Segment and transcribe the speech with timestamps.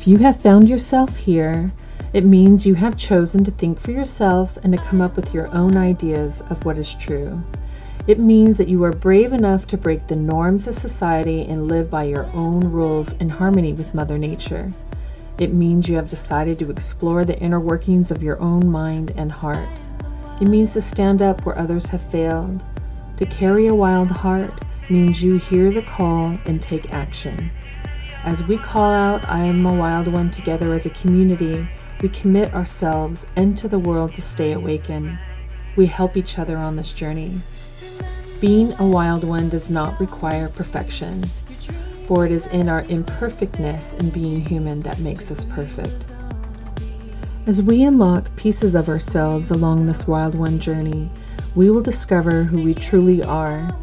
[0.00, 1.72] If you have found yourself here,
[2.14, 5.54] it means you have chosen to think for yourself and to come up with your
[5.54, 7.44] own ideas of what is true.
[8.06, 11.90] It means that you are brave enough to break the norms of society and live
[11.90, 14.72] by your own rules in harmony with Mother Nature.
[15.36, 19.30] It means you have decided to explore the inner workings of your own mind and
[19.30, 19.68] heart.
[20.40, 22.64] It means to stand up where others have failed.
[23.18, 27.50] To carry a wild heart means you hear the call and take action.
[28.24, 31.66] As we call out, I am a wild one together as a community,
[32.02, 35.18] we commit ourselves and to the world to stay awakened.
[35.76, 37.32] We help each other on this journey.
[38.40, 41.24] Being a wild one does not require perfection,
[42.06, 46.06] for it is in our imperfectness and being human that makes us perfect.
[47.46, 51.10] As we unlock pieces of ourselves along this wild one journey,
[51.54, 53.74] we will discover who we truly are.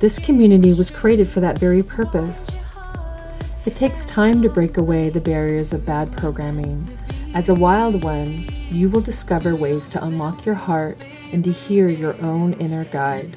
[0.00, 2.50] This community was created for that very purpose.
[3.66, 6.86] It takes time to break away the barriers of bad programming.
[7.34, 10.98] As a wild one, you will discover ways to unlock your heart
[11.32, 13.36] and to hear your own inner guide.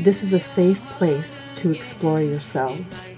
[0.00, 3.08] This is a safe place to explore yourselves.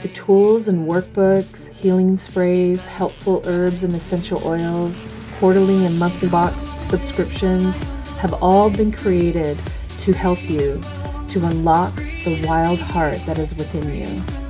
[0.00, 6.62] The tools and workbooks, healing sprays, helpful herbs and essential oils, quarterly and monthly box
[6.82, 7.82] subscriptions
[8.16, 9.58] have all been created
[9.98, 10.80] to help you
[11.28, 14.41] to unlock the wild heart that is within you.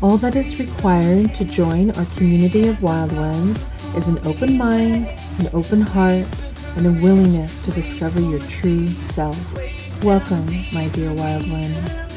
[0.00, 5.12] All that is required to join our community of wild ones is an open mind,
[5.40, 6.24] an open heart,
[6.76, 9.36] and a willingness to discover your true self.
[10.04, 12.07] Welcome, my dear wild one.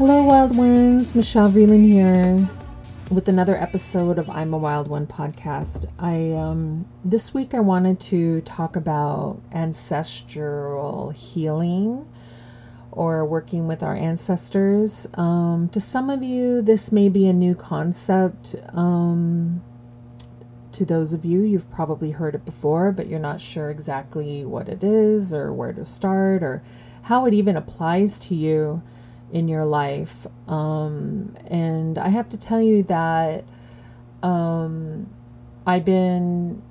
[0.00, 1.14] Hello, Wild Ones.
[1.14, 2.48] Michelle Vreeland here
[3.10, 5.84] with another episode of I'm a Wild One podcast.
[5.98, 12.08] I um, this week I wanted to talk about ancestral healing
[12.90, 15.06] or working with our ancestors.
[15.18, 18.56] Um, to some of you, this may be a new concept.
[18.72, 19.62] Um,
[20.72, 24.66] to those of you, you've probably heard it before, but you're not sure exactly what
[24.66, 26.62] it is or where to start or
[27.02, 28.80] how it even applies to you
[29.32, 30.26] in your life.
[30.48, 33.44] Um, and I have to tell you that
[34.22, 35.08] um,
[35.66, 36.62] I've been,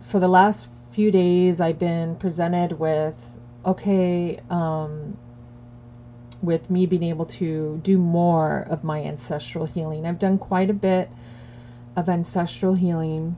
[0.00, 5.18] for the last few days, I've been presented with, okay, um,
[6.42, 10.06] with me being able to do more of my ancestral healing.
[10.06, 11.10] I've done quite a bit
[11.96, 13.36] of ancestral healing,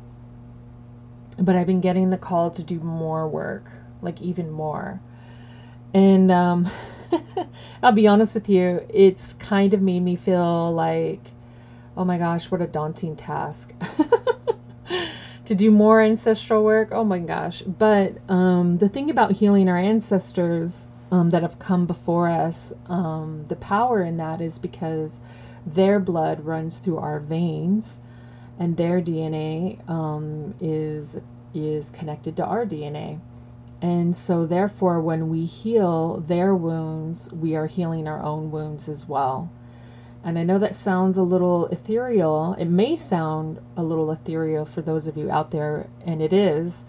[1.38, 3.70] but I've been getting the call to do more work,
[4.02, 5.00] like even more.
[5.94, 6.68] And, um,
[7.82, 11.32] I'll be honest with you, it's kind of made me feel like,
[11.96, 13.72] oh my gosh, what a daunting task.
[15.44, 17.62] to do more ancestral work, oh my gosh.
[17.62, 23.44] But um, the thing about healing our ancestors um, that have come before us, um,
[23.46, 25.20] the power in that is because
[25.64, 28.00] their blood runs through our veins
[28.58, 31.20] and their DNA um, is
[31.54, 33.20] is connected to our DNA.
[33.82, 39.06] And so, therefore, when we heal their wounds, we are healing our own wounds as
[39.08, 39.50] well.
[40.24, 42.54] And I know that sounds a little ethereal.
[42.58, 46.84] It may sound a little ethereal for those of you out there, and it is,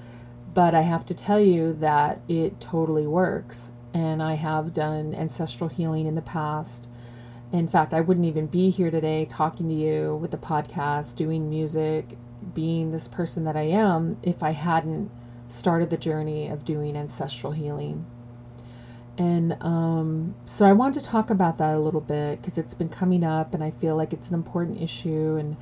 [0.54, 3.74] but I have to tell you that it totally works.
[3.94, 6.88] And I have done ancestral healing in the past.
[7.52, 11.50] In fact, I wouldn't even be here today talking to you with the podcast, doing
[11.50, 12.18] music,
[12.54, 15.12] being this person that I am if I hadn't
[15.48, 18.06] started the journey of doing ancestral healing.
[19.18, 22.90] And um, so I want to talk about that a little bit because it's been
[22.90, 25.58] coming up and I feel like it's an important issue and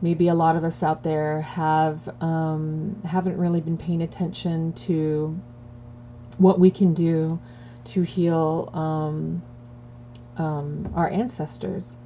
[0.00, 5.38] maybe a lot of us out there have um, haven't really been paying attention to
[6.38, 7.40] what we can do
[7.84, 9.42] to heal um,
[10.36, 11.96] um our ancestors.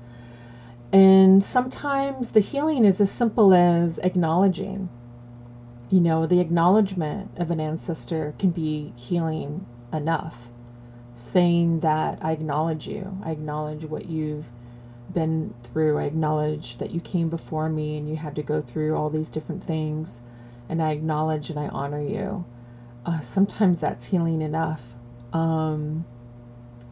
[0.92, 4.88] And sometimes the healing is as simple as acknowledging
[5.90, 10.48] you know, the acknowledgement of an ancestor can be healing enough.
[11.14, 14.46] Saying that I acknowledge you, I acknowledge what you've
[15.12, 15.98] been through.
[15.98, 19.28] I acknowledge that you came before me and you had to go through all these
[19.28, 20.20] different things.
[20.68, 22.44] And I acknowledge and I honor you.
[23.04, 24.94] Uh, sometimes that's healing enough.
[25.32, 26.04] Um,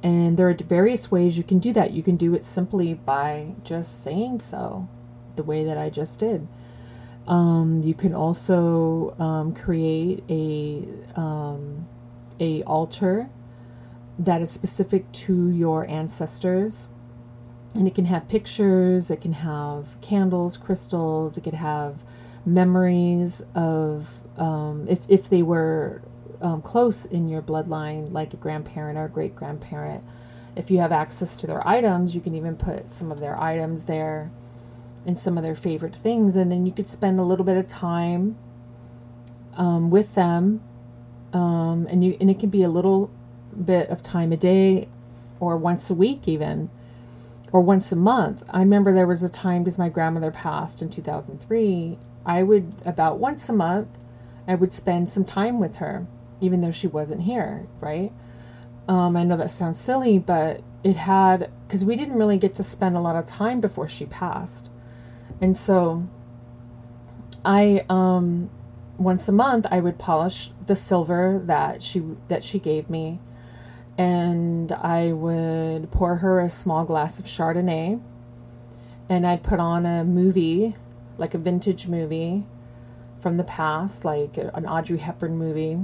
[0.03, 1.93] and there are various ways you can do that.
[1.93, 4.89] You can do it simply by just saying so,
[5.37, 6.49] the way that I just did.
[7.27, 10.87] Um, you can also um, create a
[11.19, 11.89] um,
[12.39, 13.29] a altar
[14.19, 16.89] that is specific to your ancestors,
[17.75, 19.11] and it can have pictures.
[19.11, 21.37] It can have candles, crystals.
[21.37, 22.05] It could have
[22.45, 26.03] memories of um, if if they were
[26.41, 30.05] um, close in your bloodline, like a grandparent or great grandparent.
[30.55, 33.85] If you have access to their items, you can even put some of their items
[33.85, 34.31] there
[35.07, 36.37] and some of their favorite things.
[36.37, 38.37] And then you could spend a little bit of time
[39.57, 40.61] um, with them.
[41.33, 43.11] Um, and you and it can be a little
[43.65, 44.89] bit of time a day
[45.41, 46.71] or once a week even
[47.53, 48.43] or once a month.
[48.51, 53.19] I remember there was a time because my grandmother passed in 2003, I would about
[53.19, 53.89] once a month
[54.49, 56.07] I would spend some time with her
[56.41, 58.13] even though she wasn't here, right?
[58.89, 62.63] Um, I know that sounds silly, but it had because we didn't really get to
[62.63, 64.71] spend a lot of time before she passed.
[65.41, 66.09] And so
[67.45, 68.51] I um
[68.99, 73.21] once a month I would polish the silver that she that she gave me
[73.99, 78.01] and I would pour her a small glass of Chardonnay
[79.09, 80.77] and I'd put on a movie
[81.19, 82.45] like a vintage movie
[83.21, 85.79] from the past like an Audrey Hepburn movie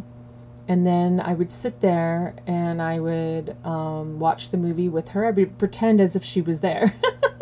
[0.69, 5.27] and then I would sit there and I would um, watch the movie with her.
[5.27, 6.95] I would pretend as if she was there.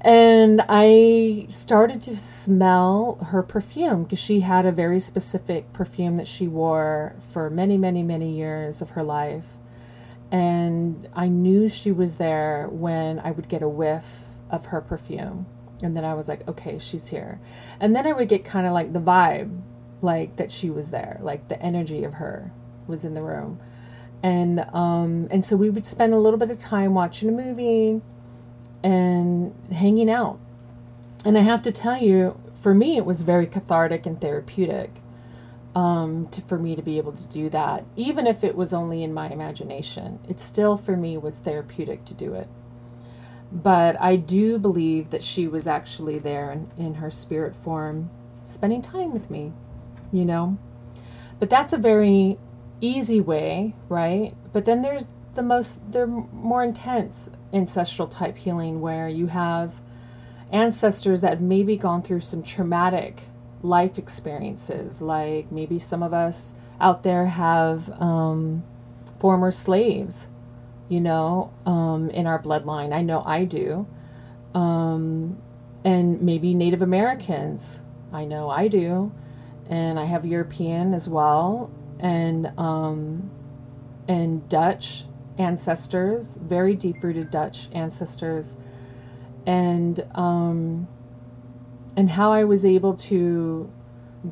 [0.00, 6.26] and I started to smell her perfume because she had a very specific perfume that
[6.26, 9.46] she wore for many, many, many years of her life.
[10.30, 15.46] And I knew she was there when I would get a whiff of her perfume.
[15.82, 17.40] And then I was like, okay, she's here.
[17.80, 19.60] And then I would get kind of like the vibe,
[20.00, 22.52] like that she was there, like the energy of her
[22.86, 23.58] was in the room.
[24.22, 28.00] And um, and so we would spend a little bit of time watching a movie
[28.82, 30.38] and hanging out.
[31.24, 34.90] And I have to tell you, for me, it was very cathartic and therapeutic
[35.74, 37.84] um, to, for me to be able to do that.
[37.96, 42.14] Even if it was only in my imagination, it still for me was therapeutic to
[42.14, 42.48] do it.
[43.50, 48.10] But I do believe that she was actually there in, in her spirit form,
[48.44, 49.52] spending time with me,
[50.12, 50.58] you know?
[51.38, 52.38] But that's a very
[52.80, 54.34] easy way, right?
[54.52, 59.74] But then there's the most, they're more intense ancestral type healing where you have
[60.50, 63.22] ancestors that maybe gone through some traumatic
[63.62, 65.02] life experiences.
[65.02, 68.64] Like maybe some of us out there have um,
[69.18, 70.28] former slaves,
[70.88, 72.92] you know, um, in our bloodline.
[72.92, 73.86] I know I do.
[74.54, 75.38] Um,
[75.84, 77.82] and maybe Native Americans.
[78.12, 79.12] I know I do.
[79.68, 81.70] And I have European as well.
[81.98, 83.30] And um,
[84.06, 85.04] and Dutch
[85.38, 88.56] ancestors, very deep rooted Dutch ancestors,
[89.46, 90.88] and um,
[91.96, 93.70] and how I was able to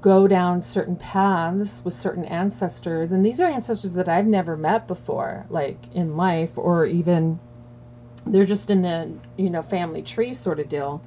[0.00, 4.86] go down certain paths with certain ancestors, and these are ancestors that I've never met
[4.86, 7.39] before, like in life, or even
[8.27, 11.03] they're just in the you know family tree sort of deal.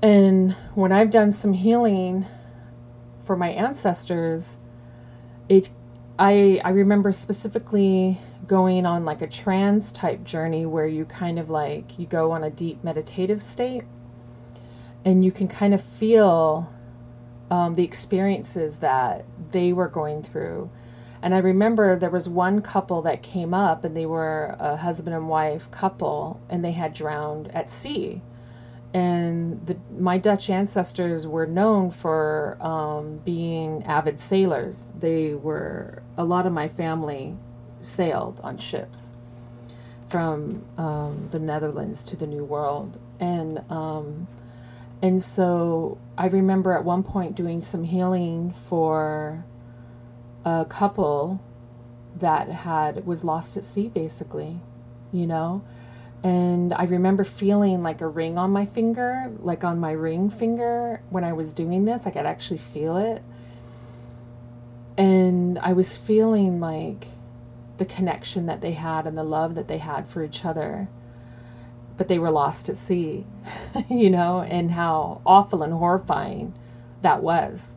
[0.00, 2.26] And when I've done some healing
[3.24, 4.58] for my ancestors,
[5.48, 5.70] it
[6.18, 11.50] I I remember specifically going on like a trance type journey where you kind of
[11.50, 13.84] like you go on a deep meditative state
[15.04, 16.72] and you can kind of feel
[17.50, 20.70] um, the experiences that they were going through
[21.22, 25.14] and i remember there was one couple that came up and they were a husband
[25.14, 28.22] and wife couple and they had drowned at sea
[28.94, 34.86] and the, my Dutch ancestors were known for um, being avid sailors.
[34.96, 37.36] They were a lot of my family
[37.84, 39.10] sailed on ships
[40.08, 44.28] from um, the Netherlands to the New World, and um,
[45.02, 49.44] and so I remember at one point doing some healing for
[50.44, 51.40] a couple
[52.16, 54.60] that had was lost at sea, basically,
[55.12, 55.64] you know.
[56.22, 61.02] And I remember feeling like a ring on my finger, like on my ring finger
[61.10, 62.06] when I was doing this.
[62.06, 63.22] I could actually feel it.
[64.96, 67.08] And I was feeling like
[67.78, 70.88] the connection that they had and the love that they had for each other.
[71.96, 73.26] But they were lost at sea,
[73.88, 76.54] you know, and how awful and horrifying
[77.02, 77.74] that was.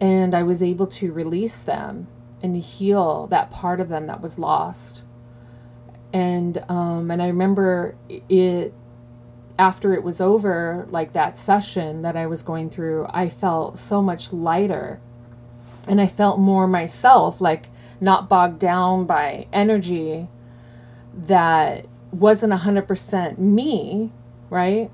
[0.00, 2.08] And I was able to release them
[2.42, 5.02] and heal that part of them that was lost.
[6.12, 8.72] and um, and I remember it
[9.58, 14.02] after it was over, like that session that I was going through, I felt so
[14.02, 15.00] much lighter,
[15.88, 17.68] and I felt more myself, like
[18.00, 20.28] not bogged down by energy
[21.14, 24.12] that wasn't 100% me,
[24.50, 24.90] right?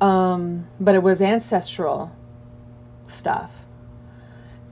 [0.00, 2.14] Um, but it was ancestral
[3.06, 3.64] stuff.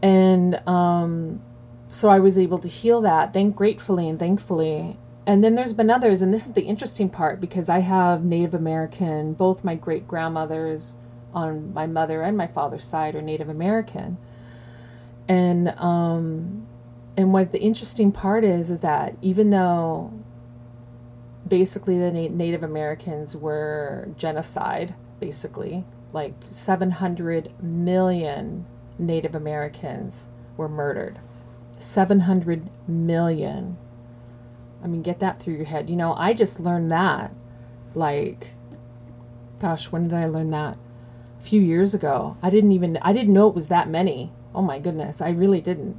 [0.02, 1.40] And um,
[1.88, 4.96] so I was able to heal that, thank gratefully and thankfully.
[5.26, 8.52] And then there's been others, and this is the interesting part because I have Native
[8.52, 10.98] American, both my great grandmothers
[11.32, 14.18] on my mother and my father's side are Native American.
[15.26, 16.66] And um,
[17.16, 20.12] and what the interesting part is is that even though
[21.46, 28.66] basically the Native Americans were genocide, basically, like 700 million
[28.98, 31.18] Native Americans were murdered.
[31.78, 33.76] 700 million.
[34.82, 35.90] I mean, get that through your head.
[35.90, 37.32] You know, I just learned that.
[37.94, 38.50] Like,
[39.60, 40.76] gosh, when did I learn that?
[41.38, 42.36] A few years ago.
[42.42, 44.32] I didn't even, I didn't know it was that many.
[44.54, 45.98] Oh my goodness, I really didn't.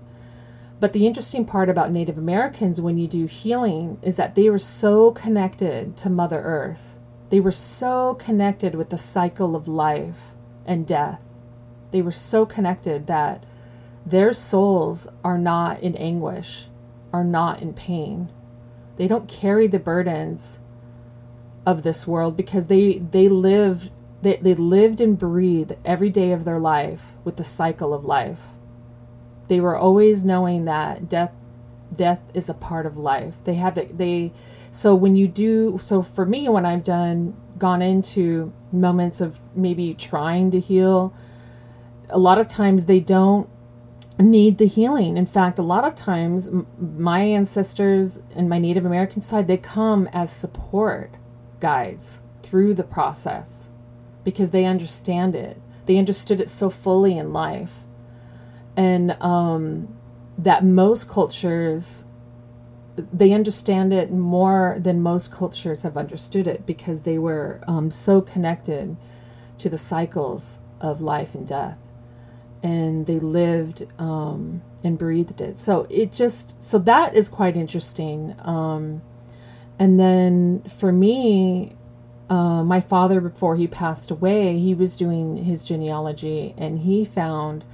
[0.86, 4.60] But the interesting part about Native Americans when you do healing is that they were
[4.60, 7.00] so connected to Mother Earth.
[7.30, 11.28] They were so connected with the cycle of life and death.
[11.90, 13.48] They were so connected that
[14.06, 16.68] their souls are not in anguish,
[17.12, 18.30] are not in pain.
[18.98, 20.60] They don't carry the burdens
[21.66, 23.90] of this world because they they lived
[24.22, 28.50] they, they lived and breathed every day of their life with the cycle of life
[29.48, 31.32] they were always knowing that death
[31.96, 33.36] death is a part of life.
[33.44, 34.34] They have it they
[34.72, 39.94] so when you do so for me when I've done gone into moments of maybe
[39.94, 41.14] trying to heal
[42.10, 43.50] a lot of times they don't
[44.20, 45.18] need the healing.
[45.18, 46.50] In fact, a lot of times
[46.80, 51.12] my ancestors and my Native American side they come as support
[51.60, 53.72] guides through the process
[54.24, 55.62] because they understand it.
[55.86, 57.85] They understood it so fully in life
[58.78, 59.96] and um,
[60.38, 62.06] that most cultures
[62.96, 68.22] they understand it more than most cultures have understood it because they were um, so
[68.22, 68.96] connected
[69.58, 71.78] to the cycles of life and death.
[72.64, 75.60] And they lived um, and breathed it.
[75.60, 79.02] So it just so that is quite interesting um,
[79.78, 81.76] and then for me
[82.30, 87.66] uh, my father before he passed away he was doing his genealogy and he found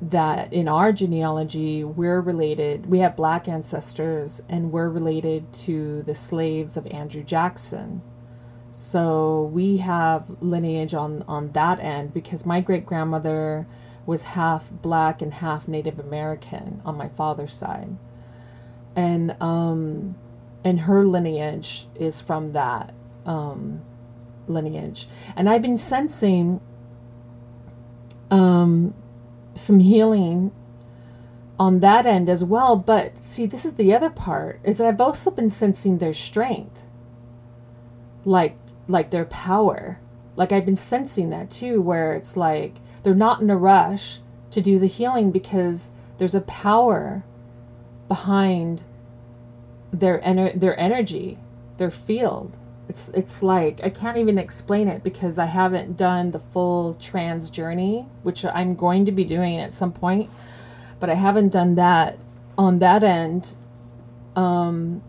[0.00, 6.14] that in our genealogy we're related we have black ancestors and we're related to the
[6.14, 8.02] slaves of andrew jackson.
[8.70, 13.66] So we have lineage on on that end because my great grandmother
[14.04, 17.96] was half black and half native american on my father's side.
[18.94, 20.16] And um
[20.62, 22.92] and her lineage is from that
[23.24, 23.80] um
[24.46, 25.08] lineage.
[25.34, 26.60] And i've been sensing
[28.30, 28.92] um
[29.56, 30.52] some healing
[31.58, 32.76] on that end as well.
[32.76, 36.82] But see, this is the other part is that I've also been sensing their strength,
[38.24, 38.56] like
[38.88, 39.98] like their power.
[40.36, 44.20] Like I've been sensing that too, where it's like they're not in a rush
[44.50, 47.24] to do the healing because there's a power
[48.08, 48.82] behind
[49.92, 51.38] their ener- their energy,
[51.78, 52.56] their field.
[52.88, 57.50] It's it's like I can't even explain it because I haven't done the full trans
[57.50, 60.30] journey, which I'm going to be doing at some point,
[61.00, 62.18] but I haven't done that
[62.56, 63.54] on that end.
[64.36, 65.02] Um,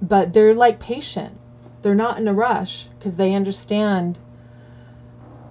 [0.00, 1.38] but they're like patient.
[1.82, 4.18] They're not in a rush because they understand.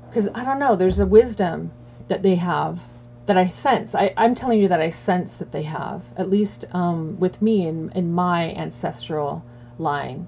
[0.10, 1.72] Because I don't know, there's a wisdom
[2.10, 2.82] that they have
[3.26, 3.96] that I sense.
[3.96, 7.66] I, I'm telling you that I sense that they have, at least um, with me
[7.66, 9.46] in, in my ancestral
[9.78, 10.28] line.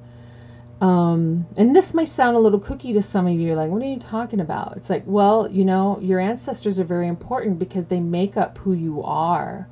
[0.83, 3.85] Um, and this might sound a little cookie to some of you, like, what are
[3.85, 4.75] you talking about?
[4.75, 8.73] It's like, well, you know, your ancestors are very important because they make up who
[8.73, 9.69] you are.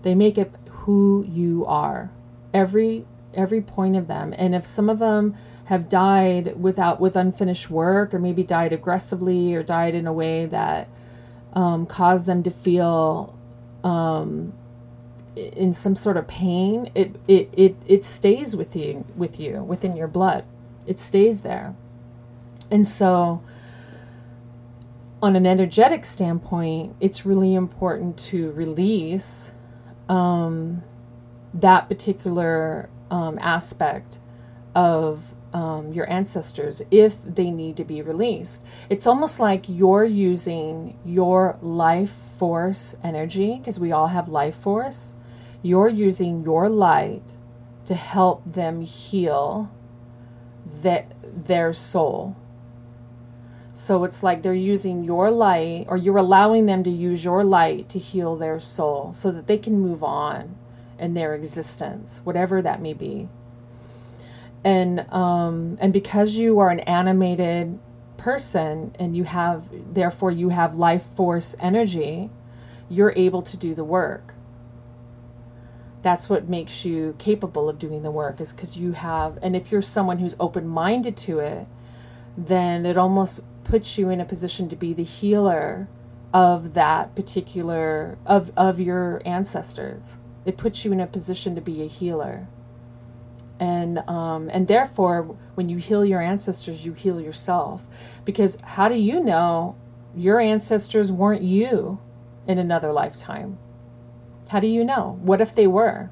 [0.00, 2.10] They make up who you are.
[2.54, 4.34] Every every point of them.
[4.38, 5.34] And if some of them
[5.66, 10.46] have died without with unfinished work, or maybe died aggressively, or died in a way
[10.46, 10.88] that
[11.52, 13.38] um, caused them to feel
[13.84, 14.54] um,
[15.38, 19.96] in some sort of pain, it, it, it, it stays with you, with you, within
[19.96, 20.44] your blood.
[20.86, 21.74] It stays there.
[22.70, 23.42] And so,
[25.22, 29.52] on an energetic standpoint, it's really important to release
[30.08, 30.82] um,
[31.54, 34.18] that particular um, aspect
[34.74, 38.64] of um, your ancestors if they need to be released.
[38.90, 45.14] It's almost like you're using your life force energy, because we all have life force,
[45.62, 47.36] you're using your light
[47.84, 49.70] to help them heal
[50.82, 52.36] that their soul.
[53.74, 57.88] So it's like they're using your light, or you're allowing them to use your light
[57.90, 60.56] to heal their soul so that they can move on
[60.98, 63.28] in their existence, whatever that may be.
[64.64, 67.78] And um, and because you are an animated
[68.16, 72.30] person and you have therefore you have life force energy,
[72.88, 74.34] you're able to do the work.
[76.02, 79.72] That's what makes you capable of doing the work is because you have and if
[79.72, 81.66] you're someone who's open-minded to it,
[82.36, 85.88] then it almost puts you in a position to be the healer
[86.32, 90.16] of that particular of of your ancestors.
[90.44, 92.46] It puts you in a position to be a healer.
[93.58, 97.84] And um, and therefore when you heal your ancestors you heal yourself.
[98.24, 99.76] Because how do you know
[100.14, 102.00] your ancestors weren't you
[102.46, 103.58] in another lifetime
[104.48, 106.10] how do you know what if they were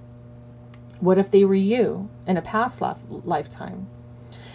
[1.00, 3.86] what if they were you in a past life, lifetime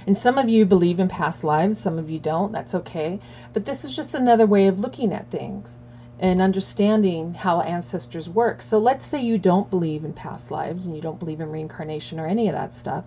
[0.07, 2.51] and some of you believe in past lives, some of you don't.
[2.51, 3.19] That's okay.
[3.53, 5.81] But this is just another way of looking at things
[6.19, 8.61] and understanding how ancestors work.
[8.61, 12.19] So let's say you don't believe in past lives and you don't believe in reincarnation
[12.19, 13.05] or any of that stuff,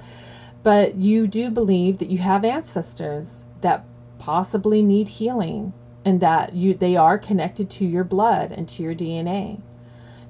[0.63, 3.85] but you do believe that you have ancestors that
[4.19, 5.73] possibly need healing
[6.05, 9.61] and that you they are connected to your blood and to your DNA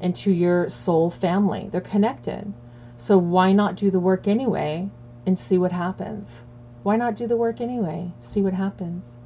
[0.00, 1.68] and to your soul family.
[1.70, 2.52] They're connected.
[2.96, 4.90] So why not do the work anyway
[5.26, 6.44] and see what happens?
[6.84, 8.12] why not do the work anyway?
[8.20, 9.16] See what happens.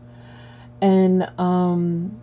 [0.81, 2.21] And um,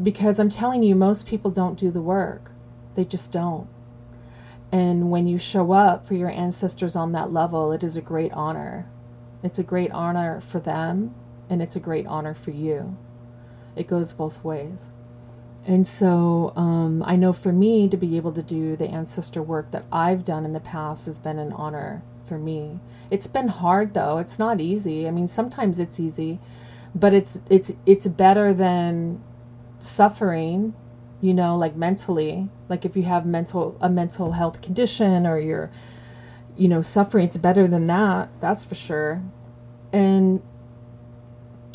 [0.00, 2.52] because I'm telling you, most people don't do the work,
[2.94, 3.68] they just don't.
[4.70, 8.32] And when you show up for your ancestors on that level, it is a great
[8.32, 8.88] honor.
[9.42, 11.14] It's a great honor for them,
[11.50, 12.96] and it's a great honor for you.
[13.76, 14.92] It goes both ways.
[15.66, 19.70] And so um, I know for me to be able to do the ancestor work
[19.70, 22.80] that I've done in the past has been an honor for me.
[23.10, 24.18] It's been hard though.
[24.18, 25.08] It's not easy.
[25.08, 26.38] I mean, sometimes it's easy,
[26.94, 29.22] but it's it's it's better than
[29.78, 30.74] suffering,
[31.20, 32.48] you know, like mentally.
[32.68, 35.70] Like if you have mental a mental health condition or you're
[36.56, 38.28] you know, suffering, it's better than that.
[38.40, 39.22] That's for sure.
[39.92, 40.42] And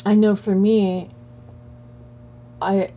[0.06, 1.10] I know for me
[2.62, 2.92] I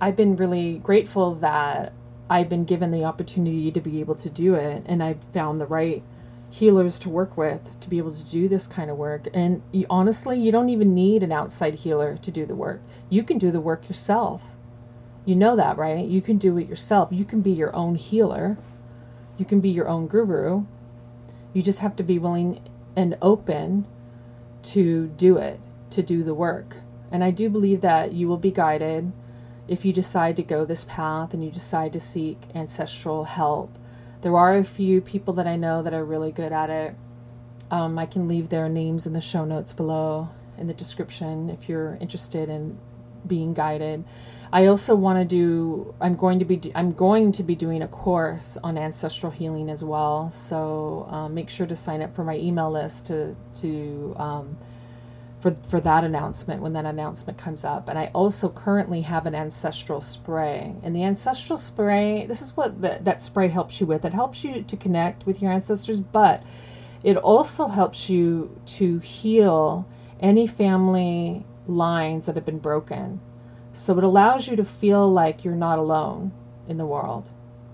[0.00, 1.92] I've been really grateful that
[2.30, 5.66] I've been given the opportunity to be able to do it and I've found the
[5.66, 6.02] right
[6.48, 9.28] healers to work with to be able to do this kind of work.
[9.34, 12.80] And you, honestly, you don't even need an outside healer to do the work.
[13.08, 14.42] You can do the work yourself.
[15.24, 16.06] You know that, right?
[16.06, 17.10] You can do it yourself.
[17.12, 18.58] You can be your own healer.
[19.36, 20.64] You can be your own guru.
[21.52, 22.60] You just have to be willing
[22.96, 23.86] and open
[24.62, 25.60] to do it,
[25.90, 26.76] to do the work.
[27.12, 29.12] And I do believe that you will be guided
[29.70, 33.78] if you decide to go this path and you decide to seek ancestral help
[34.22, 36.94] there are a few people that I know that are really good at it.
[37.70, 40.28] Um, I can leave their names in the show notes below
[40.58, 42.78] in the description if you're interested in
[43.26, 44.04] being guided.
[44.52, 45.94] I also want to do.
[46.00, 46.60] I'm going to be.
[46.74, 50.28] I'm going to be doing a course on ancestral healing as well.
[50.30, 54.56] So um, make sure to sign up for my email list to to um,
[55.40, 57.88] for, for that announcement when that announcement comes up.
[57.88, 60.74] And I also currently have an ancestral spray.
[60.82, 64.04] And the ancestral spray, this is what the, that spray helps you with.
[64.04, 66.42] It helps you to connect with your ancestors, but
[67.02, 69.88] it also helps you to heal
[70.20, 73.20] any family lines that have been broken.
[73.72, 76.32] So it allows you to feel like you're not alone
[76.68, 77.30] in the world.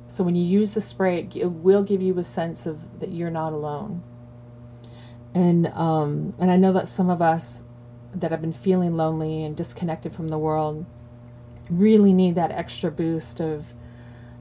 [0.06, 3.30] So when you use the spray, it will give you a sense of that you're
[3.30, 4.04] not alone
[5.36, 7.64] and um, and I know that some of us
[8.14, 10.86] that have been feeling lonely and disconnected from the world
[11.68, 13.66] really need that extra boost of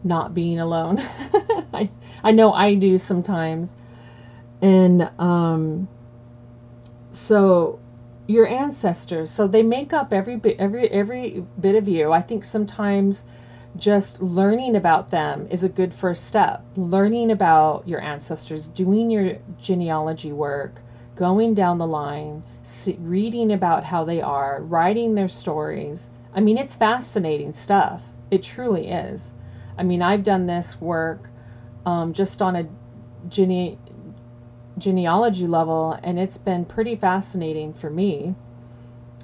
[0.06, 1.00] not being alone.
[1.74, 1.90] I
[2.24, 3.76] I know I do sometimes,
[4.62, 5.90] and um,
[7.12, 7.78] so
[8.26, 12.14] your ancestors, so they make up every bit every every bit of you.
[12.14, 13.26] I think sometimes
[13.76, 16.64] just learning about them is a good first step.
[16.78, 20.80] Learning about your ancestors, doing your genealogy work,
[21.16, 22.44] going down the line,
[23.00, 26.10] reading about how they are, writing their stories.
[26.34, 28.04] I mean, it's fascinating stuff.
[28.30, 29.34] It truly is.
[29.78, 31.30] I mean, I've done this work
[31.86, 32.68] um, just on a
[33.30, 33.78] gene-
[34.78, 38.36] genealogy level, and it's been pretty fascinating for me.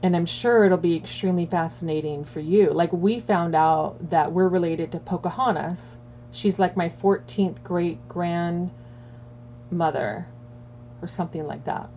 [0.03, 2.71] And I'm sure it'll be extremely fascinating for you.
[2.71, 5.97] Like, we found out that we're related to Pocahontas.
[6.31, 8.71] She's like my 14th great grandmother
[11.01, 11.89] or something like that.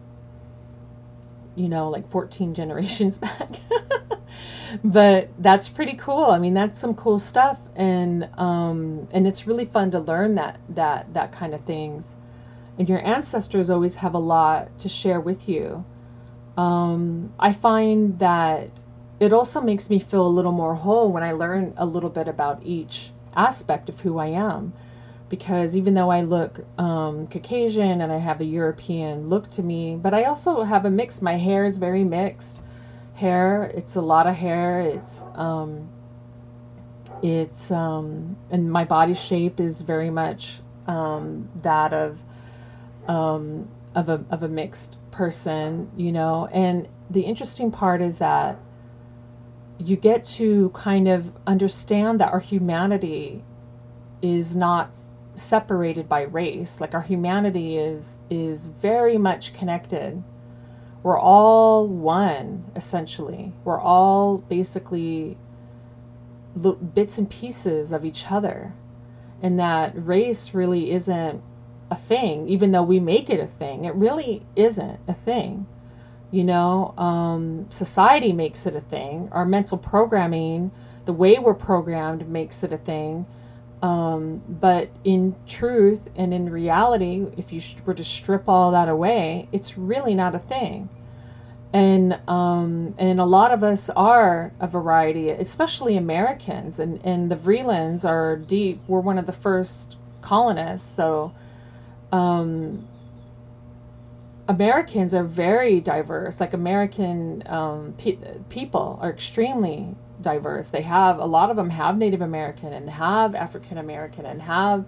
[1.54, 3.60] You know, like 14 generations back.
[4.84, 6.26] but that's pretty cool.
[6.26, 10.58] I mean, that's some cool stuff, and um, and it's really fun to learn that
[10.68, 12.16] that that kind of things.
[12.76, 15.84] And your ancestors always have a lot to share with you.
[16.56, 18.70] Um, I find that
[19.20, 22.26] it also makes me feel a little more whole when I learn a little bit
[22.26, 24.72] about each aspect of who I am.
[25.28, 29.96] Because even though I look um, Caucasian and I have a European look to me,
[29.96, 31.22] but I also have a mix.
[31.22, 32.60] My hair is very mixed
[33.14, 33.70] hair.
[33.74, 34.80] It's a lot of hair.
[34.80, 35.88] It's um,
[37.22, 42.22] it's um, and my body shape is very much um, that of
[43.08, 46.48] um, of a of a mixed person, you know.
[46.52, 48.58] And the interesting part is that
[49.78, 53.42] you get to kind of understand that our humanity
[54.22, 54.94] is not
[55.34, 56.80] separated by race.
[56.80, 60.22] Like our humanity is is very much connected.
[61.02, 63.52] We're all one essentially.
[63.64, 65.36] We're all basically
[66.94, 68.72] bits and pieces of each other.
[69.42, 71.42] And that race really isn't
[71.90, 75.66] a thing even though we make it a thing it really isn't a thing.
[76.30, 79.28] You know um, society makes it a thing.
[79.32, 80.70] Our mental programming
[81.04, 83.26] the way we're programmed makes it a thing
[83.84, 89.46] um, but in truth and in reality, if you were to strip all that away,
[89.52, 90.88] it's really not a thing.
[91.74, 97.36] And um, and a lot of us are a variety, especially Americans, and and the
[97.36, 98.80] Vreelands are deep.
[98.88, 101.34] We're one of the first colonists, so
[102.10, 102.88] um,
[104.48, 106.40] Americans are very diverse.
[106.40, 108.16] Like American um, pe-
[108.48, 109.94] people are extremely
[110.24, 110.68] diverse.
[110.68, 114.84] They have a lot of them have Native American and have African American and have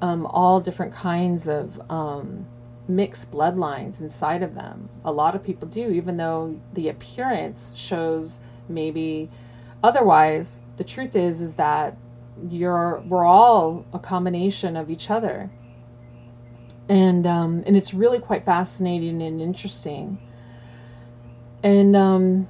[0.00, 2.46] um, all different kinds of um,
[2.86, 4.88] mixed bloodlines inside of them.
[5.04, 9.30] A lot of people do, even though the appearance shows maybe
[9.82, 10.60] otherwise.
[10.76, 11.96] The truth is is that
[12.50, 15.50] you're we're all a combination of each other,
[16.88, 20.18] and um, and it's really quite fascinating and interesting.
[21.62, 22.48] And um,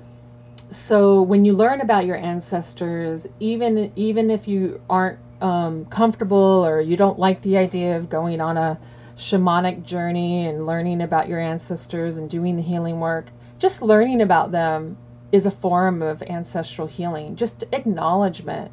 [0.76, 6.82] so when you learn about your ancestors, even even if you aren't um, comfortable or
[6.82, 8.78] you don't like the idea of going on a
[9.16, 14.52] shamanic journey and learning about your ancestors and doing the healing work, just learning about
[14.52, 14.98] them
[15.32, 17.36] is a form of ancestral healing.
[17.36, 18.70] Just acknowledgement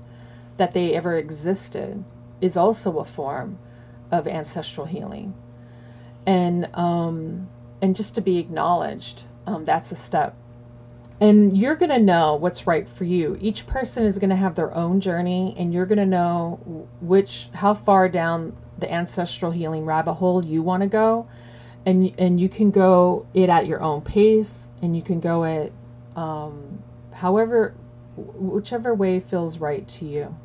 [0.58, 2.04] that they ever existed
[2.42, 3.58] is also a form
[4.12, 5.34] of ancestral healing.
[6.26, 7.48] And um,
[7.82, 10.36] and just to be acknowledged, um, that's a step
[11.24, 13.38] and you're going to know what's right for you.
[13.40, 16.60] Each person is going to have their own journey and you're going to know
[17.00, 21.30] which how far down the ancestral healing rabbit hole you want to go.
[21.86, 25.72] And and you can go it at your own pace and you can go it
[26.18, 26.84] um,
[27.14, 27.74] however
[28.18, 30.36] whichever way feels right to you.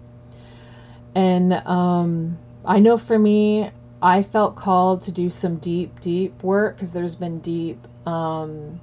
[1.16, 3.70] And um, i know for me
[4.02, 8.80] i felt called to do some deep deep work because there's been deep um,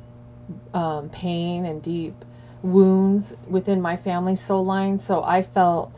[0.73, 2.25] um, pain and deep
[2.61, 4.97] wounds within my family soul line.
[4.97, 5.93] So I felt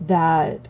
[0.00, 0.68] that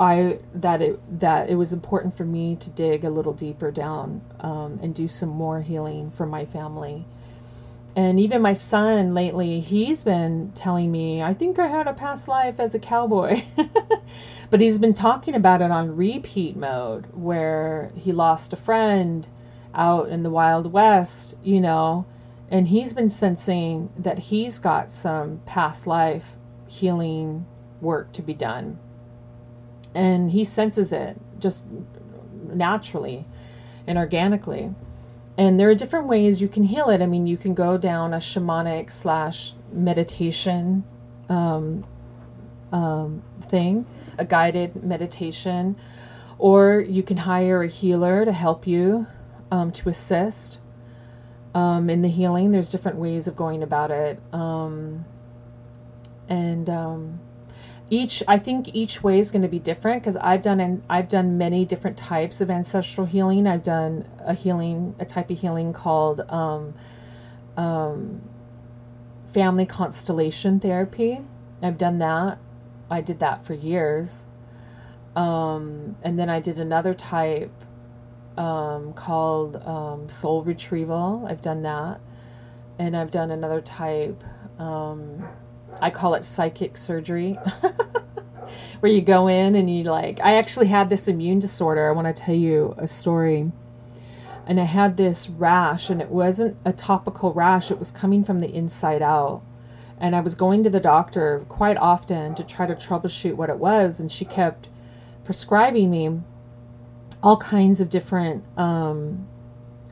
[0.00, 4.22] I that it that it was important for me to dig a little deeper down
[4.40, 7.04] um, and do some more healing for my family.
[7.94, 12.26] And even my son lately, he's been telling me, I think I had a past
[12.26, 13.42] life as a cowboy.
[14.50, 19.28] but he's been talking about it on repeat mode, where he lost a friend
[19.74, 22.06] out in the Wild West, you know,
[22.52, 26.36] and he's been sensing that he's got some past life
[26.68, 27.46] healing
[27.80, 28.78] work to be done.
[29.94, 31.66] And he senses it just
[32.46, 33.24] naturally
[33.86, 34.74] and organically.
[35.38, 37.00] And there are different ways you can heal it.
[37.00, 40.84] I mean, you can go down a shamanic slash meditation
[41.30, 41.86] um,
[42.70, 43.86] um, thing,
[44.18, 45.74] a guided meditation,
[46.36, 49.06] or you can hire a healer to help you
[49.50, 50.58] um, to assist
[51.54, 52.50] um, in the healing.
[52.50, 54.20] There's different ways of going about it.
[54.32, 55.04] Um,
[56.28, 57.20] and um,
[57.90, 61.08] each, I think each way is going to be different because I've done and I've
[61.08, 63.46] done many different types of ancestral healing.
[63.46, 66.74] I've done a healing, a type of healing called um,
[67.56, 68.22] um,
[69.32, 71.20] family constellation therapy.
[71.62, 72.38] I've done that.
[72.90, 74.26] I did that for years.
[75.14, 77.52] Um, and then I did another type
[78.36, 81.26] um, called um, soul retrieval.
[81.28, 82.00] I've done that.
[82.78, 84.24] And I've done another type,
[84.58, 85.28] um,
[85.80, 87.38] I call it psychic surgery,
[88.80, 91.88] where you go in and you like, I actually had this immune disorder.
[91.88, 93.52] I want to tell you a story.
[94.46, 98.40] And I had this rash, and it wasn't a topical rash, it was coming from
[98.40, 99.42] the inside out.
[99.98, 103.58] And I was going to the doctor quite often to try to troubleshoot what it
[103.58, 104.68] was, and she kept
[105.22, 106.22] prescribing me
[107.22, 109.28] all kinds of different um,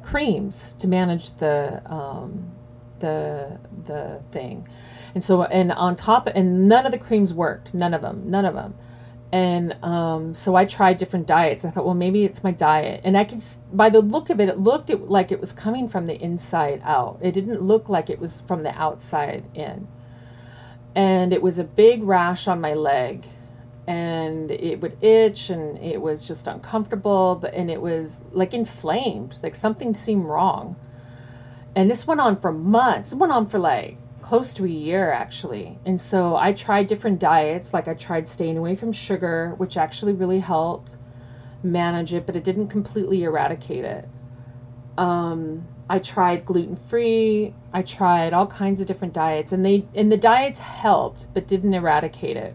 [0.02, 2.50] creams to manage the um,
[2.98, 4.68] the the thing.
[5.14, 7.74] And so and on top and none of the creams worked.
[7.74, 8.30] None of them.
[8.30, 8.74] None of them.
[9.32, 11.64] And um, so I tried different diets.
[11.64, 13.02] I thought, well, maybe it's my diet.
[13.04, 13.40] And I could,
[13.72, 17.18] by the look of it, it looked like it was coming from the inside out.
[17.22, 19.86] It didn't look like it was from the outside in.
[20.96, 23.26] And it was a big rash on my leg
[23.90, 29.34] and it would itch and it was just uncomfortable but and it was like inflamed
[29.42, 30.76] like something seemed wrong.
[31.74, 35.10] And this went on for months it went on for like close to a year
[35.10, 35.80] actually.
[35.84, 40.12] And so i tried different diets like i tried staying away from sugar which actually
[40.12, 40.96] really helped
[41.64, 44.08] manage it but it didn't completely eradicate it.
[44.98, 50.16] Um, i tried gluten-free i tried all kinds of different diets and they and the
[50.16, 52.54] diets helped but didn't eradicate it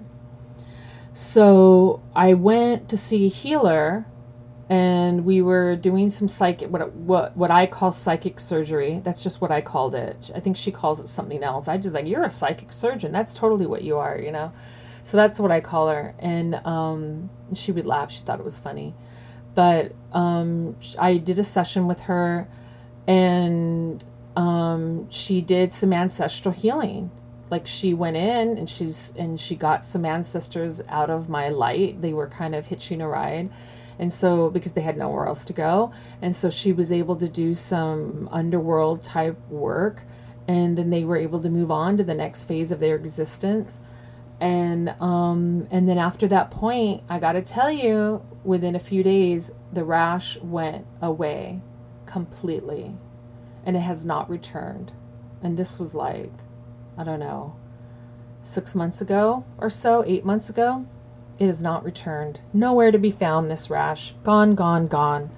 [1.16, 4.06] so I went to see a healer
[4.70, 9.00] and we were doing some psychic what what what I call psychic surgery.
[9.02, 10.30] That's just what I called it.
[10.36, 11.70] I think she calls it something else.
[11.70, 13.14] I just like you're a psychic surgeon.
[13.14, 14.52] That's totally what you are, you know.
[15.06, 18.12] So that's what I call her, and um, she would laugh.
[18.12, 18.94] She thought it was funny,
[19.54, 22.46] but um, I did a session with her,
[23.08, 24.04] and
[24.36, 27.10] um, she did some ancestral healing
[27.56, 32.02] like she went in and she's and she got some ancestors out of my light.
[32.02, 33.50] They were kind of hitching a ride.
[33.98, 35.94] And so because they had nowhere else to go.
[36.22, 40.04] And so she was able to do some underworld type work.
[40.50, 43.80] And then they were able to move on to the next phase of their existence.
[44.42, 49.02] And um and then after that point i got to tell you within a few
[49.02, 51.62] days the rash went away
[52.06, 52.98] completely.
[53.66, 54.92] And it has not returned.
[55.42, 56.34] And this was like
[56.98, 57.56] I don't know,
[58.44, 60.86] six months ago or so, eight months ago.
[61.38, 62.40] It has not returned.
[62.54, 64.14] Nowhere to be found, this rash.
[64.24, 65.30] Gone, gone, gone.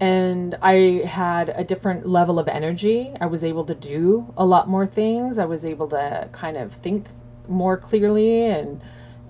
[0.00, 3.14] And I had a different level of energy.
[3.20, 5.38] I was able to do a lot more things.
[5.38, 7.08] I was able to kind of think
[7.48, 8.80] more clearly and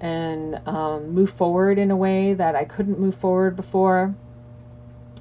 [0.01, 4.15] and um, move forward in a way that I couldn't move forward before.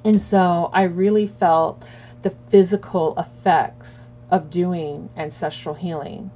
[0.04, 1.84] And so I really felt
[2.22, 6.32] the physical effects of doing ancestral healing.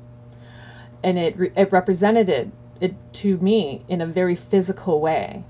[1.02, 2.48] And it, it represented it,
[2.80, 5.44] it to me in a very physical way.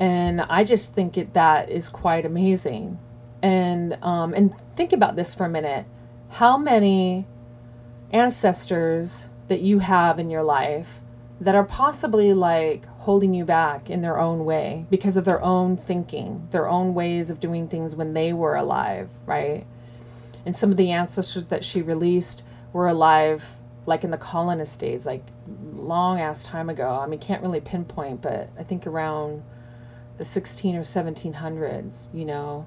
[0.00, 2.98] And I just think it, that is quite amazing.
[3.40, 5.86] And, um, and think about this for a minute.
[6.28, 7.28] How many
[8.10, 10.88] ancestors that you have in your life
[11.40, 15.76] that are possibly like holding you back in their own way because of their own
[15.76, 19.66] thinking, their own ways of doing things when they were alive, right?
[20.46, 23.44] And some of the ancestors that she released were alive
[23.86, 25.22] like in the colonist days like
[25.74, 26.98] long ass time ago.
[27.00, 29.42] I mean can't really pinpoint but i think around
[30.16, 32.66] the 16 or 1700s you know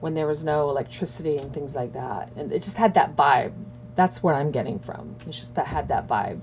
[0.00, 2.30] when there was no electricity and things like that.
[2.36, 3.52] And it just had that vibe.
[3.94, 5.16] That's what i'm getting from.
[5.26, 6.40] It's just that had that vibe.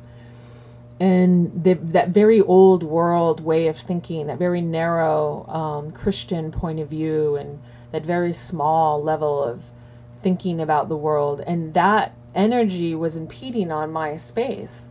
[1.00, 6.80] And the, that very old world way of thinking that very narrow um, christian point
[6.80, 7.60] of view and
[7.92, 9.64] that very small level of
[10.22, 14.90] thinking about the world and that energy was impeding on my space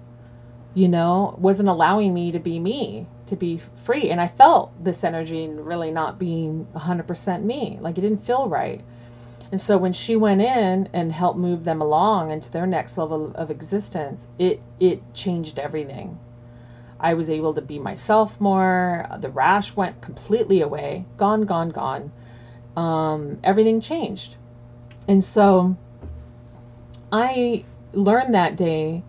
[0.75, 5.03] you know wasn't allowing me to be me to be free and i felt this
[5.03, 8.83] energy really not being 100% me like it didn't feel right.
[9.53, 13.33] And so when she went in and helped move them along into their next level
[13.35, 16.19] of existence it it changed everything.
[17.01, 22.13] I was able to be myself more the rash went completely away gone gone gone.
[22.77, 24.37] Um, everything changed
[25.11, 25.77] and so
[27.11, 29.03] I learned that day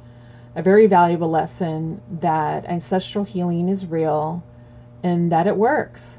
[0.55, 4.43] a very valuable lesson that ancestral healing is real
[5.03, 6.17] and that it works,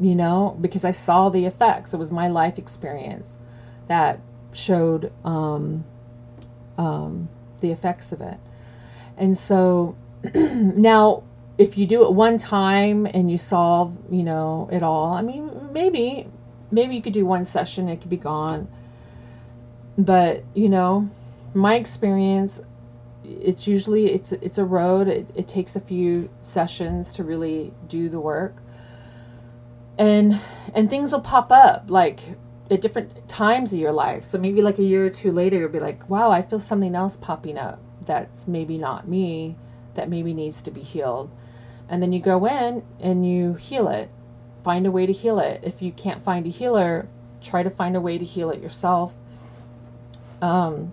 [0.00, 1.94] you know, because I saw the effects.
[1.94, 3.38] It was my life experience
[3.86, 4.18] that
[4.52, 5.84] showed um,
[6.76, 7.28] um,
[7.60, 8.38] the effects of it.
[9.16, 9.94] And so
[10.34, 11.22] now,
[11.58, 15.68] if you do it one time and you solve, you know, it all, I mean,
[15.72, 16.26] maybe,
[16.72, 18.66] maybe you could do one session, it could be gone
[19.96, 21.10] but you know
[21.54, 22.62] my experience
[23.24, 28.08] it's usually it's it's a road it, it takes a few sessions to really do
[28.08, 28.56] the work.
[29.98, 30.40] And
[30.74, 32.20] and things will pop up like
[32.70, 34.24] at different times of your life.
[34.24, 36.94] So maybe like a year or two later you'll be like wow i feel something
[36.94, 39.56] else popping up that's maybe not me
[39.94, 41.30] that maybe needs to be healed.
[41.88, 44.10] And then you go in and you heal it.
[44.64, 45.60] Find a way to heal it.
[45.62, 47.08] If you can't find a healer
[47.42, 49.12] try to find a way to heal it yourself
[50.42, 50.92] um,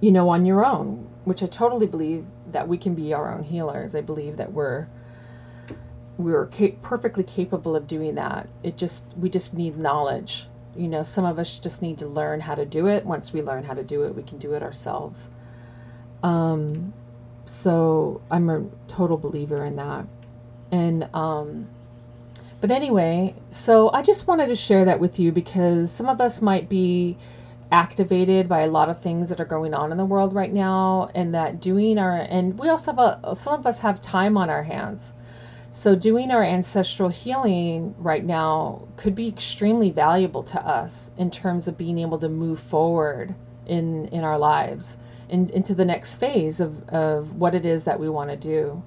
[0.00, 1.08] you know, on your own.
[1.24, 3.94] which I totally believe that we can be our own healers.
[3.96, 4.88] I believe that we're
[6.18, 8.48] we're ca- perfectly capable of doing that.
[8.62, 10.46] It just we just need knowledge.
[10.76, 13.06] You know, some of us just need to learn how to do it.
[13.06, 15.30] Once we learn how to do it, we can do it ourselves.
[16.22, 16.94] Um,
[17.44, 20.06] so I'm a total believer in that.
[20.72, 21.68] And um,
[22.60, 26.42] but anyway, so I just wanted to share that with you because some of us
[26.42, 27.16] might be
[27.72, 31.10] activated by a lot of things that are going on in the world right now
[31.14, 34.50] and that doing our and we also have a some of us have time on
[34.50, 35.12] our hands
[35.70, 41.68] so doing our ancestral healing right now could be extremely valuable to us in terms
[41.68, 43.34] of being able to move forward
[43.66, 48.00] in in our lives and into the next phase of, of what it is that
[48.00, 48.82] we want to do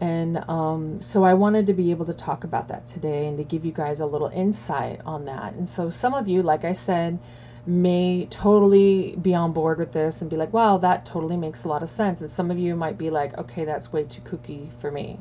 [0.00, 3.44] and um, so I wanted to be able to talk about that today and to
[3.44, 5.54] give you guys a little insight on that.
[5.54, 7.18] And so some of you, like I said,
[7.66, 11.68] may totally be on board with this and be like, wow, that totally makes a
[11.68, 12.20] lot of sense.
[12.20, 15.18] And some of you might be like, okay, that's way too kooky for me.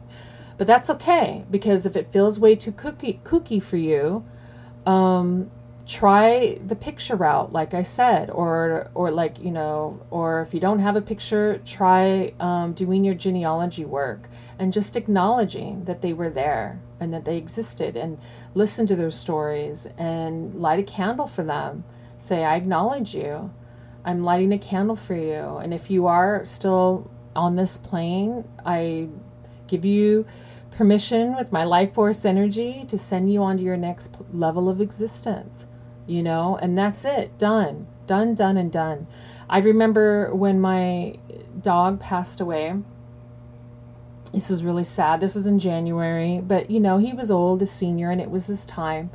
[0.58, 4.24] But that's okay because if it feels way too kooky, kooky for you,
[4.86, 5.52] um,
[5.86, 10.60] try the picture route, like I said, or or like you know, or if you
[10.60, 16.14] don't have a picture, try um, doing your genealogy work and just acknowledging that they
[16.14, 18.18] were there and that they existed, and
[18.54, 21.84] listen to their stories and light a candle for them
[22.26, 23.54] say, I acknowledge you.
[24.04, 25.58] I'm lighting a candle for you.
[25.58, 29.10] And if you are still on this plane, I
[29.68, 30.26] give you
[30.72, 35.66] permission with my life force energy to send you onto your next level of existence.
[36.08, 37.38] You know, and that's it.
[37.38, 37.88] Done.
[38.06, 39.08] Done, done, and done.
[39.50, 41.16] I remember when my
[41.60, 42.76] dog passed away.
[44.32, 45.20] This is really sad.
[45.20, 48.46] This was in January, but you know, he was old, a senior, and it was
[48.48, 49.10] his time.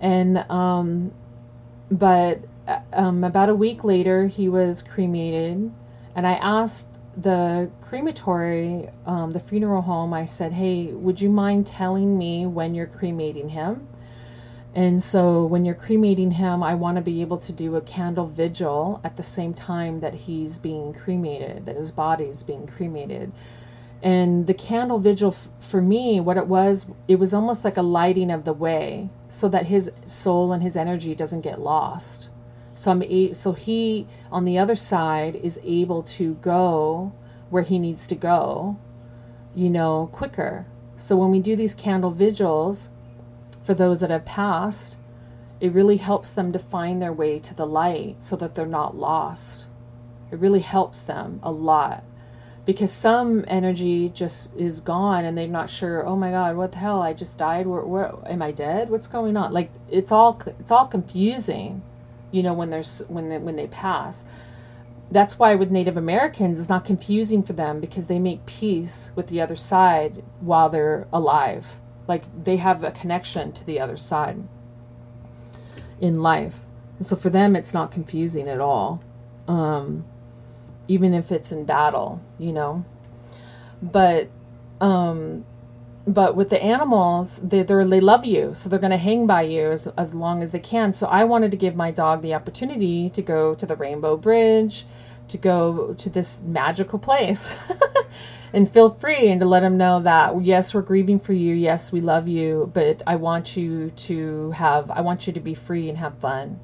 [0.00, 1.12] And um,
[1.90, 5.72] but uh, um, about a week later, he was cremated,
[6.14, 11.66] and I asked the crematory, um, the funeral home, I said, Hey, would you mind
[11.66, 13.86] telling me when you're cremating him?
[14.74, 18.26] And so, when you're cremating him, I want to be able to do a candle
[18.26, 23.30] vigil at the same time that he's being cremated, that his body's being cremated.
[24.04, 27.82] And the candle vigil f- for me, what it was, it was almost like a
[27.82, 32.28] lighting of the way so that his soul and his energy doesn't get lost.
[32.74, 37.12] So I'm a- so he on the other side is able to go
[37.48, 38.76] where he needs to go,
[39.54, 40.66] you know, quicker.
[40.96, 42.90] So when we do these candle vigils
[43.62, 44.98] for those that have passed,
[45.60, 48.98] it really helps them to find their way to the light so that they're not
[48.98, 49.66] lost.
[50.30, 52.04] It really helps them a lot
[52.64, 56.78] because some energy just is gone and they're not sure oh my god what the
[56.78, 57.02] hell?
[57.02, 57.66] I just died.
[57.66, 58.90] Where, where am i dead?
[58.90, 59.52] What's going on?
[59.52, 61.82] Like it's all it's all confusing
[62.30, 64.24] you know when there's when they, when they pass.
[65.10, 69.28] That's why with native americans it's not confusing for them because they make peace with
[69.28, 71.78] the other side while they're alive.
[72.08, 74.42] Like they have a connection to the other side
[76.00, 76.60] in life.
[76.98, 79.02] And so for them it's not confusing at all.
[79.46, 80.06] Um,
[80.88, 82.84] even if it's in battle, you know.
[83.82, 84.28] But
[84.80, 85.44] um
[86.06, 89.70] but with the animals, they they love you, so they're going to hang by you
[89.70, 90.92] as as long as they can.
[90.92, 94.84] So I wanted to give my dog the opportunity to go to the Rainbow Bridge,
[95.28, 97.56] to go to this magical place.
[98.54, 101.90] and feel free and to let him know that yes we're grieving for you yes
[101.90, 105.88] we love you but i want you to have i want you to be free
[105.88, 106.60] and have fun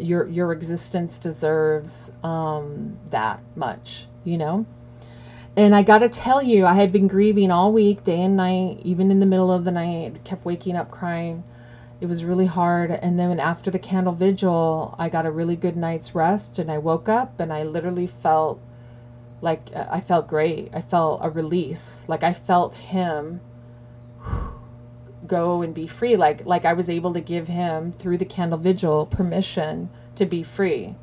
[0.00, 4.66] your your existence deserves um, that much, you know.
[5.56, 8.80] And I got to tell you, I had been grieving all week, day and night,
[8.84, 10.24] even in the middle of the night.
[10.24, 11.42] Kept waking up crying.
[12.00, 12.92] It was really hard.
[12.92, 16.78] And then after the candle vigil, I got a really good night's rest, and I
[16.78, 18.60] woke up and I literally felt
[19.40, 20.70] like uh, I felt great.
[20.72, 22.02] I felt a release.
[22.06, 23.40] Like I felt him
[25.28, 26.16] go and be free.
[26.16, 30.42] Like like I was able to give him through the candle vigil permission to be
[30.42, 30.96] free.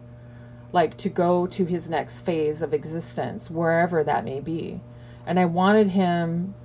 [0.72, 4.82] Like to go to his next phase of existence wherever that may be.
[5.26, 6.56] And I wanted him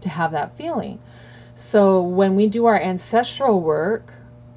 [0.00, 1.00] to have that feeling.
[1.54, 4.14] So when we do our ancestral work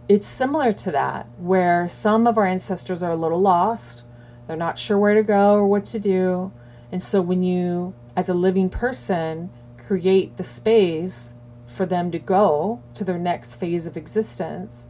[0.09, 4.03] it's similar to that where some of our ancestors are a little lost.
[4.47, 6.51] They're not sure where to go or what to do.
[6.91, 11.33] And so when you as a living person create the space
[11.73, 14.87] for them to go to their next phase of existence,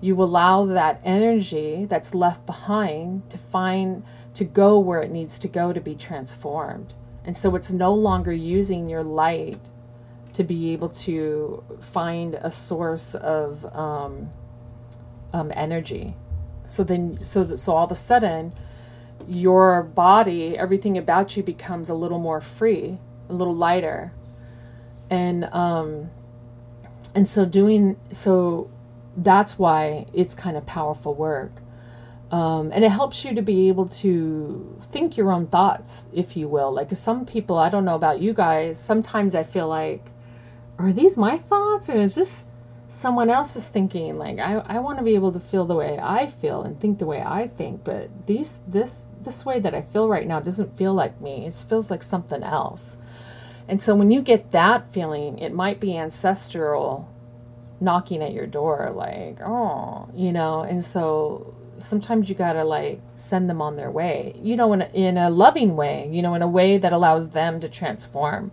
[0.00, 4.02] you allow that energy that's left behind to find
[4.34, 6.94] to go where it needs to go to be transformed.
[7.24, 9.70] And so it's no longer using your light
[10.34, 14.30] to be able to find a source of um,
[15.32, 16.14] um, energy.
[16.64, 18.52] So then, so that, so all of a sudden,
[19.26, 22.98] your body, everything about you becomes a little more free,
[23.30, 24.12] a little lighter.
[25.08, 26.10] And um
[27.14, 28.70] and so doing so
[29.16, 31.52] that's why it's kind of powerful work.
[32.30, 36.48] Um, and it helps you to be able to think your own thoughts, if you
[36.48, 36.72] will.
[36.72, 40.10] Like some people, I don't know about you guys, sometimes I feel like,
[40.78, 42.44] are these my thoughts or is this
[42.88, 45.98] someone else is thinking like I, I want to be able to feel the way
[46.00, 49.82] I feel and think the way I think but these this this way that I
[49.82, 52.96] feel right now doesn't feel like me it feels like something else
[53.68, 57.10] and so when you get that feeling it might be ancestral
[57.80, 63.50] knocking at your door like oh you know and so sometimes you gotta like send
[63.50, 66.42] them on their way you know in a, in a loving way you know in
[66.42, 68.50] a way that allows them to transform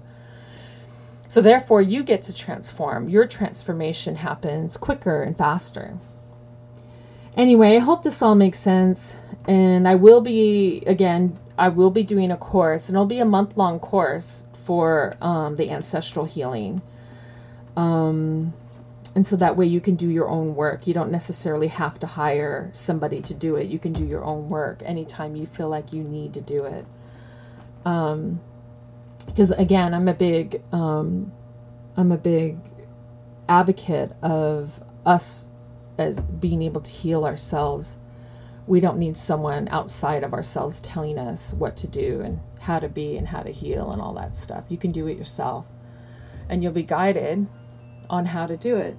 [1.31, 3.07] so therefore, you get to transform.
[3.07, 5.97] Your transformation happens quicker and faster.
[7.37, 9.17] Anyway, I hope this all makes sense.
[9.47, 13.25] And I will be, again, I will be doing a course, and it'll be a
[13.25, 16.81] month long course for um, the ancestral healing.
[17.75, 18.53] Um,
[19.15, 20.87] and so that way you can do your own work.
[20.87, 23.67] You don't necessarily have to hire somebody to do it.
[23.67, 26.85] You can do your own work anytime you feel like you need to do it.
[27.83, 28.39] Um,
[29.25, 31.31] because again, I'm a big, um,
[31.97, 32.57] I'm a big
[33.49, 35.47] advocate of us
[35.97, 37.97] as being able to heal ourselves.
[38.67, 42.87] We don't need someone outside of ourselves telling us what to do and how to
[42.87, 44.65] be and how to heal and all that stuff.
[44.69, 45.65] You can do it yourself,
[46.47, 47.47] and you'll be guided
[48.09, 48.95] on how to do it.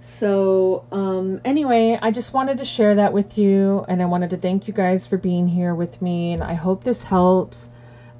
[0.00, 4.36] So, um, anyway, I just wanted to share that with you, and I wanted to
[4.36, 7.68] thank you guys for being here with me, and I hope this helps.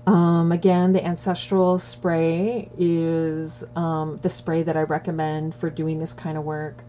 [0.05, 6.13] Um, again, the ancestral spray is um, the spray that I recommend for doing this
[6.13, 6.83] kind of work.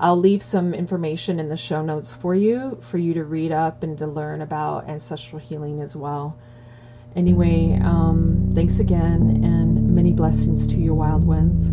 [0.00, 3.82] I'll leave some information in the show notes for you, for you to read up
[3.82, 6.38] and to learn about ancestral healing as well.
[7.16, 11.70] Anyway, um, thanks again, and many blessings to you, wild winds.